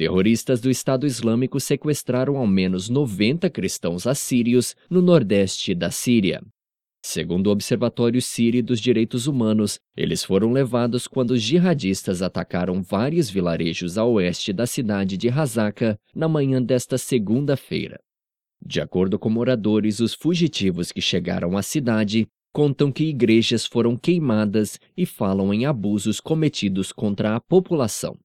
[0.00, 6.40] terroristas do Estado Islâmico sequestraram ao menos 90 cristãos assírios no nordeste da Síria.
[7.04, 13.28] Segundo o Observatório Sírio dos Direitos Humanos, eles foram levados quando os jihadistas atacaram vários
[13.28, 18.00] vilarejos a oeste da cidade de Razaka na manhã desta segunda-feira.
[18.58, 24.80] De acordo com moradores, os fugitivos que chegaram à cidade contam que igrejas foram queimadas
[24.96, 28.16] e falam em abusos cometidos contra a população.